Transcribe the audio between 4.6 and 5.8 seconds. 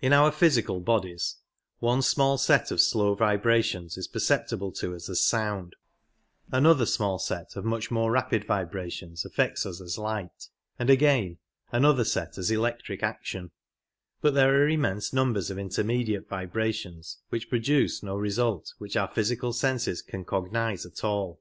to us as sound;